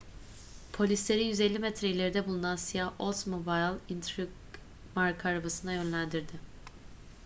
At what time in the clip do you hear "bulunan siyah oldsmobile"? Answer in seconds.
2.27-3.77